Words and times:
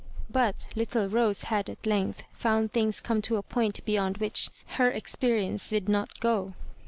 Bui 0.31 0.53
little 0.75 1.07
Rose 1.07 1.43
had 1.43 1.69
at 1.69 1.85
length 1.85 2.23
found 2.33 2.71
things 2.71 3.01
come 3.01 3.21
to 3.21 3.35
a 3.37 3.43
point 3.43 3.85
beyond 3.85 4.17
which 4.17 4.49
her 4.79 4.89
experience 4.89 5.69
did 5.69 5.87
not 5.87 6.19
go. 6.19 6.55